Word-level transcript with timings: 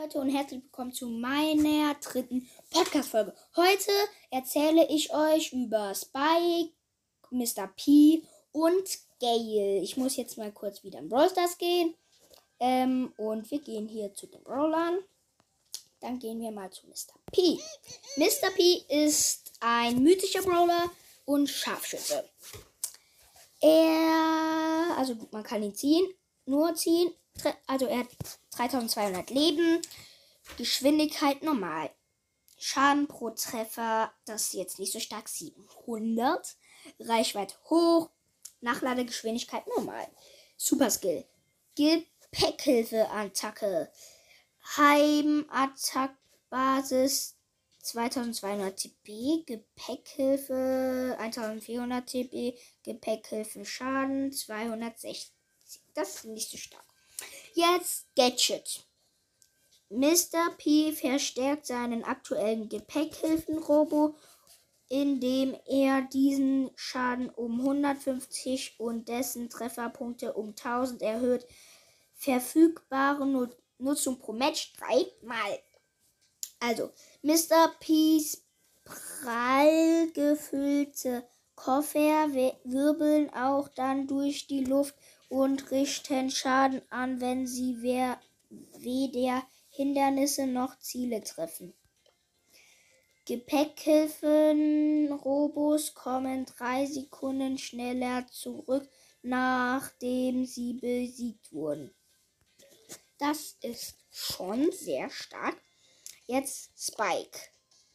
Leute 0.00 0.18
und 0.18 0.30
herzlich 0.30 0.62
willkommen 0.62 0.92
zu 0.92 1.08
meiner 1.08 1.94
dritten 1.94 2.48
Podcast-Folge. 2.70 3.34
Heute 3.54 3.90
erzähle 4.30 4.88
ich 4.88 5.12
euch 5.12 5.52
über 5.52 5.94
Spike, 5.94 6.72
Mr. 7.30 7.66
P 7.76 8.22
und 8.52 8.98
Gale. 9.20 9.80
Ich 9.80 9.98
muss 9.98 10.16
jetzt 10.16 10.38
mal 10.38 10.52
kurz 10.52 10.82
wieder 10.84 11.00
in 11.00 11.08
Brawl 11.10 11.28
Stars 11.28 11.58
gehen. 11.58 11.94
Ähm, 12.60 13.12
und 13.18 13.50
wir 13.50 13.60
gehen 13.60 13.88
hier 13.88 14.14
zu 14.14 14.26
den 14.26 14.42
Brawlern. 14.42 15.00
Dann 16.00 16.18
gehen 16.18 16.40
wir 16.40 16.50
mal 16.50 16.70
zu 16.70 16.86
Mr. 16.86 17.18
P. 17.30 17.58
Mr. 18.16 18.50
P 18.54 18.82
ist 18.88 19.52
ein 19.60 20.02
mythischer 20.02 20.40
Brawler 20.42 20.90
und 21.26 21.46
Scharfschütze. 21.50 22.26
Er, 23.60 24.94
also 24.96 25.14
man 25.30 25.42
kann 25.42 25.62
ihn 25.62 25.74
ziehen, 25.74 26.06
nur 26.46 26.74
ziehen. 26.74 27.12
Also 27.66 27.86
er 27.86 28.00
hat 28.00 28.08
3200 28.56 29.30
Leben, 29.30 29.80
Geschwindigkeit 30.56 31.42
normal. 31.42 31.90
Schaden 32.58 33.08
pro 33.08 33.30
Treffer, 33.30 34.12
das 34.26 34.48
ist 34.48 34.54
jetzt 34.54 34.78
nicht 34.78 34.92
so 34.92 35.00
stark, 35.00 35.28
700. 35.28 36.56
Reichweite 36.98 37.54
hoch, 37.70 38.10
Nachladegeschwindigkeit 38.60 39.66
normal. 39.76 40.06
Super 40.56 40.90
Skill. 40.90 41.24
Gepäckhilfe-Attacke. 41.76 43.90
Heimattack-Basis 44.76 47.36
2200 47.82 48.76
TP, 48.76 49.42
Gepäckhilfe 49.46 51.16
1400 51.18 52.06
TP, 52.06 52.58
Gepäckhilfe 52.82 53.64
Schaden 53.64 54.32
260. 54.32 55.32
Das 55.94 56.16
ist 56.16 56.26
nicht 56.26 56.50
so 56.50 56.58
stark. 56.58 56.84
Jetzt 57.54 58.06
Gadget. 58.16 58.86
Mr. 59.88 60.50
P 60.56 60.92
verstärkt 60.92 61.66
seinen 61.66 62.04
aktuellen 62.04 62.68
Gepäckhilfen-Robo, 62.68 64.16
indem 64.88 65.56
er 65.66 66.02
diesen 66.02 66.70
Schaden 66.76 67.28
um 67.28 67.60
150 67.60 68.78
und 68.78 69.08
dessen 69.08 69.50
Trefferpunkte 69.50 70.32
um 70.34 70.50
1000 70.50 71.02
erhöht. 71.02 71.46
Verfügbare 72.14 73.26
Nutzung 73.78 74.18
pro 74.18 74.32
Match 74.32 74.72
dreimal. 74.74 75.58
Also, 76.60 76.92
Mr. 77.22 77.74
P's 77.80 78.44
prall 78.84 80.10
gefüllte 80.12 81.26
Koffer 81.56 82.32
wirbeln 82.64 83.30
auch 83.34 83.68
dann 83.68 84.06
durch 84.06 84.46
die 84.46 84.64
Luft 84.64 84.94
und 85.30 85.70
richten 85.70 86.30
Schaden 86.30 86.82
an, 86.90 87.22
wenn 87.22 87.46
sie 87.46 87.80
weder 87.80 88.20
Hindernisse 89.70 90.46
noch 90.46 90.78
Ziele 90.80 91.22
treffen. 91.22 91.72
Gepäckhilfen-Robos 93.26 95.94
kommen 95.94 96.44
drei 96.46 96.86
Sekunden 96.86 97.58
schneller 97.58 98.26
zurück, 98.26 98.88
nachdem 99.22 100.46
sie 100.46 100.72
besiegt 100.74 101.52
wurden. 101.52 101.94
Das 103.18 103.56
ist 103.62 103.94
schon 104.10 104.72
sehr 104.72 105.10
stark. 105.10 105.62
Jetzt 106.26 106.72
Spike. 106.76 107.38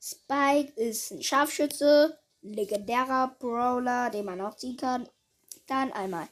Spike 0.00 0.80
ist 0.80 1.10
ein 1.10 1.24
Scharfschütze, 1.24 2.16
legendärer 2.42 3.34
Brawler, 3.40 4.10
den 4.10 4.26
man 4.26 4.40
auch 4.40 4.56
ziehen 4.56 4.76
kann. 4.76 5.08
Dann 5.66 5.90
einmal 5.92 6.28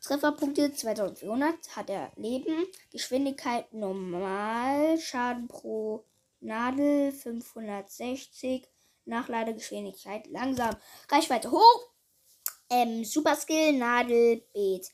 Trefferpunkte 0.00 0.72
2400 0.72 1.76
hat 1.76 1.90
er 1.90 2.12
Leben, 2.16 2.66
Geschwindigkeit 2.92 3.72
normal, 3.72 4.98
Schaden 4.98 5.48
pro 5.48 6.04
Nadel 6.40 7.12
560, 7.12 8.68
Nachladegeschwindigkeit 9.06 10.26
langsam, 10.28 10.76
Reichweite 11.08 11.50
hoch, 11.50 11.90
ähm, 12.70 13.04
Super 13.04 13.34
Skill 13.34 13.72
Nadel 13.72 14.42
Beet, 14.52 14.88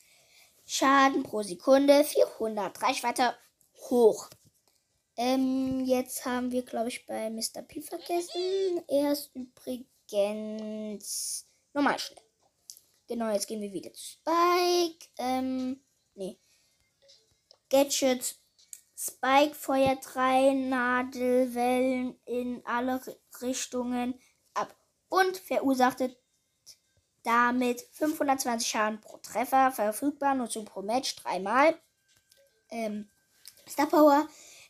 Schaden 0.65 1.23
pro 1.23 1.43
Sekunde 1.43 2.03
400, 2.03 2.81
Reichweite 2.81 3.35
hoch. 3.89 4.29
Ähm, 5.17 5.85
jetzt 5.85 6.25
haben 6.25 6.51
wir, 6.51 6.63
glaube 6.63 6.89
ich, 6.89 7.05
bei 7.05 7.29
Mr. 7.29 7.61
P 7.61 7.81
vergessen. 7.81 8.81
Er 8.87 9.13
ist 9.13 9.31
übrigens 9.33 11.47
normal 11.73 11.99
schnell. 11.99 12.24
Genau, 13.07 13.31
jetzt 13.31 13.47
gehen 13.47 13.61
wir 13.61 13.71
wieder 13.71 13.93
zu 13.93 14.03
Spike. 14.03 15.07
Ähm, 15.17 15.81
nee. 16.15 16.39
Gadget. 17.69 18.35
Spike 18.97 19.53
feuert 19.53 20.05
drei 20.13 20.53
Nadelwellen 20.53 22.17
in 22.25 22.65
alle 22.65 23.01
Richtungen 23.41 24.19
ab 24.53 24.73
und 25.09 25.37
verursachte 25.37 26.15
damit 27.23 27.81
520 27.91 28.67
Schaden 28.67 29.01
pro 29.01 29.17
Treffer. 29.17 29.71
Verfügbar, 29.71 30.35
Nutzung 30.35 30.65
pro 30.65 30.81
Match 30.81 31.15
dreimal. 31.17 31.75
Ähm, 32.69 33.09
Star 33.67 33.87
Power. 33.87 34.27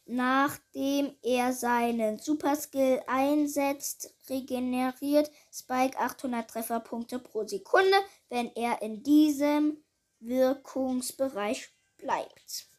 Nachdem 0.07 1.17
er 1.23 1.51
seinen 1.51 2.19
Super 2.19 2.55
Skill 2.55 3.01
einsetzt, 3.07 4.13
regeneriert 4.29 5.31
Spike 5.51 5.97
800 5.97 6.47
Trefferpunkte 6.47 7.17
pro 7.17 7.47
Sekunde, 7.47 7.97
wenn 8.29 8.55
er 8.55 8.83
in 8.83 9.01
diesem 9.01 9.83
Wirkungsbereich 10.19 11.69
bleibt. 11.97 12.69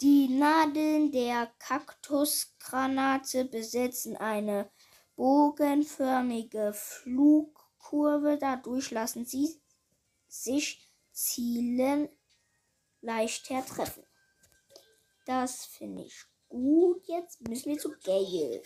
Die 0.00 0.28
Nadeln 0.28 1.10
der 1.10 1.50
Kaktusgranate 1.58 3.46
besitzen 3.46 4.16
eine 4.16 4.70
bogenförmige 5.16 6.72
Flugkurve, 6.74 8.38
dadurch 8.38 8.92
lassen 8.92 9.26
sie 9.26 9.60
sich 10.28 10.80
Zielen 11.10 12.08
leichter 13.00 13.64
treffen. 13.64 14.04
Das 15.24 15.64
finde 15.64 16.04
ich 16.04 16.24
Gut, 16.48 17.02
jetzt 17.06 17.40
müssen 17.48 17.72
wir 17.72 17.78
zu 17.78 17.90
Gale. 18.04 18.62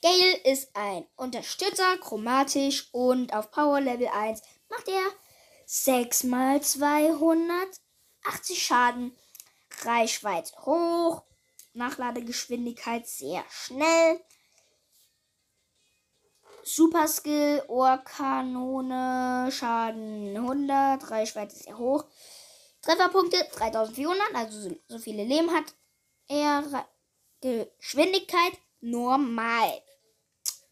Gale 0.00 0.36
ist 0.44 0.74
ein 0.74 1.06
Unterstützer, 1.16 1.96
chromatisch 1.98 2.88
und 2.92 3.32
auf 3.32 3.50
Power 3.50 3.80
Level 3.80 4.08
1 4.08 4.42
macht 4.68 4.88
er 4.88 5.04
6 5.66 6.24
mal 6.24 6.60
280 6.60 7.80
Schaden. 8.60 9.16
Reichweite 9.84 10.52
hoch, 10.66 11.22
Nachladegeschwindigkeit 11.72 13.06
sehr 13.06 13.44
schnell. 13.48 14.20
Super 16.64 17.08
Skill, 17.08 17.62
Ohrkanone, 17.68 19.50
Schaden 19.50 20.36
100, 20.36 21.10
Reichweite 21.10 21.56
sehr 21.56 21.78
hoch. 21.78 22.04
Trefferpunkte 22.82 23.36
3400, 23.52 24.34
also 24.34 24.68
so, 24.68 24.76
so 24.88 24.98
viele 24.98 25.24
Leben 25.24 25.54
hat 25.54 25.64
er 26.28 26.86
Geschwindigkeit 27.40 28.52
normal. 28.80 29.82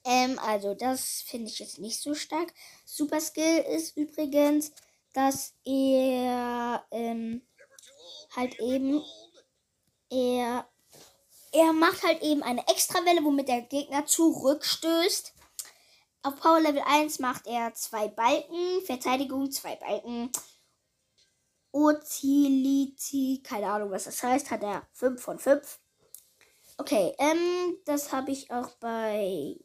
Ähm, 0.05 0.39
also 0.39 0.75
das 0.75 1.23
finde 1.27 1.49
ich 1.51 1.59
jetzt 1.59 1.79
nicht 1.79 2.01
so 2.01 2.15
stark. 2.15 2.53
Super 2.85 3.21
Skill 3.21 3.65
ist 3.75 3.97
übrigens, 3.97 4.73
dass 5.13 5.55
er 5.65 6.85
ähm, 6.91 7.43
halt 8.35 8.59
eben 8.61 9.03
er 10.11 10.67
er 11.53 11.73
macht 11.73 12.05
halt 12.05 12.23
eben 12.23 12.43
eine 12.43 12.67
Extrawelle, 12.69 13.25
womit 13.25 13.49
der 13.49 13.63
Gegner 13.63 14.07
zurückstößt. 14.07 15.35
Auf 16.23 16.37
Power 16.37 16.61
Level 16.61 16.83
1 16.87 17.19
macht 17.19 17.47
er 17.47 17.75
zwei 17.75 18.07
Balken, 18.09 18.85
Verteidigung 18.85 19.51
zwei 19.51 19.75
Balken. 19.77 20.31
Utility, 21.73 23.43
keine 23.45 23.71
Ahnung, 23.71 23.91
was 23.91 24.05
das 24.05 24.23
heißt, 24.23 24.51
hat 24.51 24.63
er 24.63 24.87
5 24.93 25.23
von 25.23 25.39
5. 25.39 25.79
Okay, 26.79 27.15
ähm, 27.19 27.79
das 27.85 28.13
habe 28.13 28.31
ich 28.31 28.51
auch 28.51 28.71
bei 28.81 29.57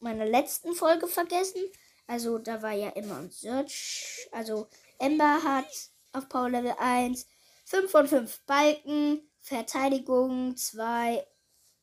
meiner 0.00 0.26
letzten 0.26 0.74
Folge 0.74 1.06
vergessen. 1.06 1.60
Also 2.06 2.38
da 2.38 2.62
war 2.62 2.72
ja 2.72 2.90
immer 2.90 3.18
ein 3.18 3.30
Search. 3.30 4.28
Also 4.32 4.68
Ember 4.98 5.42
hat 5.42 5.66
auf 6.12 6.28
Power 6.28 6.50
Level 6.50 6.74
1 6.78 7.26
5 7.64 7.90
von 7.90 8.08
5 8.08 8.40
Balken, 8.46 9.28
Verteidigung 9.40 10.56
2, 10.56 11.26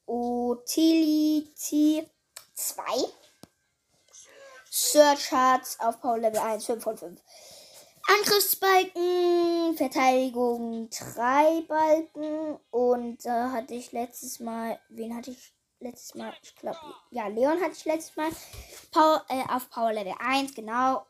Utility 0.08 2.08
2. 2.54 2.84
Search 4.70 5.32
hat 5.32 5.62
auf 5.80 6.00
Power 6.00 6.18
Level 6.18 6.40
1 6.40 6.66
5 6.66 6.84
von 6.84 6.98
5. 6.98 7.22
Angriffsbalken, 8.08 9.76
Verteidigung 9.78 10.90
drei 10.92 11.62
Balken 11.68 12.60
und 12.70 13.26
äh, 13.26 13.30
hatte 13.30 13.74
ich 13.74 13.92
letztes 13.94 14.40
Mal, 14.40 14.80
wen 14.90 15.16
hatte 15.16 15.32
ich 15.32 15.54
letztes 15.80 16.14
Mal? 16.14 16.32
Ich 16.44 16.56
glaube, 16.56 16.78
ja, 17.10 17.28
Leon 17.28 17.60
hatte 17.62 17.74
ich 17.74 17.86
letztes 17.86 18.16
Mal 18.16 18.30
Power, 18.92 19.26
äh, 19.30 19.44
auf 19.50 19.70
Power 19.72 19.92
Level 19.92 20.14
1, 20.20 20.54
genau. 20.54 21.08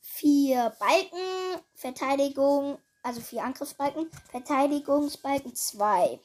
Vier 0.00 0.74
Balken, 0.78 1.62
Verteidigung, 1.74 2.78
also 3.02 3.22
vier 3.22 3.44
Angriffsbalken, 3.44 4.10
Verteidigungsbalken 4.30 5.54
zwei. 5.54 6.20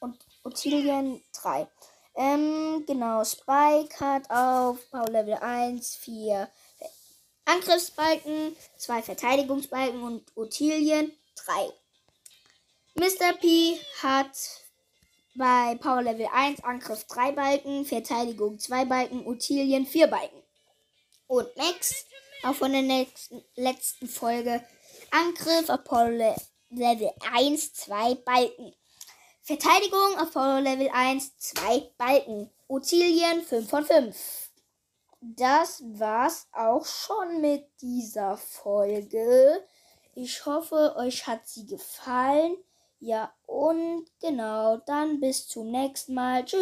und 0.00 0.18
Ottilien 0.44 1.22
3. 1.42 1.68
Ähm, 2.14 2.84
genau, 2.86 3.22
Spike 3.22 4.00
hat 4.00 4.30
auf 4.30 4.90
Power 4.90 5.08
Level 5.08 5.34
1 5.34 5.96
4 5.96 6.48
Angriffsbalken, 7.48 8.54
2 8.76 9.02
Verteidigungsbalken 9.02 10.02
und 10.02 10.36
Ottilien 10.36 11.16
3. 11.46 11.72
Mr. 12.96 13.32
P 13.40 13.80
hat 14.02 14.36
bei 15.34 15.74
Power 15.76 16.02
Level 16.02 16.28
1 16.30 16.62
Angriff 16.62 17.04
3 17.04 17.32
Balken, 17.32 17.86
Verteidigung 17.86 18.58
2 18.58 18.84
Balken, 18.84 19.26
Ottilien 19.26 19.86
4 19.86 20.08
Balken. 20.08 20.42
Und 21.26 21.48
Max, 21.56 22.04
auch 22.42 22.54
von 22.54 22.72
der 22.72 22.82
nächsten, 22.82 23.42
letzten 23.56 24.08
Folge, 24.08 24.62
Angriff 25.10 25.70
auf 25.70 25.84
Power 25.84 26.10
Level 26.68 27.10
1 27.32 27.72
2 27.72 28.14
Balken. 28.26 28.74
Verteidigung 29.40 30.18
auf 30.18 30.32
Power 30.32 30.60
Level 30.60 30.90
1 30.92 31.38
2 31.38 31.92
Balken. 31.96 32.50
Ottilien 32.66 33.42
5 33.42 33.70
von 33.70 33.86
5. 33.86 34.47
Das 35.20 35.82
war's 35.84 36.48
auch 36.52 36.84
schon 36.84 37.40
mit 37.40 37.66
dieser 37.80 38.36
Folge. 38.36 39.64
Ich 40.14 40.46
hoffe, 40.46 40.94
euch 40.96 41.26
hat 41.26 41.46
sie 41.48 41.66
gefallen. 41.66 42.56
Ja, 43.00 43.32
und 43.46 44.06
genau, 44.20 44.78
dann 44.78 45.20
bis 45.20 45.46
zum 45.48 45.70
nächsten 45.70 46.14
Mal. 46.14 46.44
Tschüss. 46.44 46.58